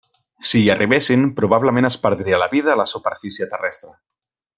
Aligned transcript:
Si 0.51 0.59
hi 0.61 0.69
arribessin, 0.75 1.25
probablement 1.39 1.89
es 1.91 1.97
perdria 2.07 2.39
la 2.45 2.51
vida 2.57 2.73
a 2.77 2.81
la 2.83 2.87
superfície 2.93 3.49
terrestre. 3.53 3.93